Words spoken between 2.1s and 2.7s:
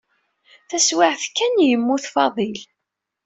Fadil.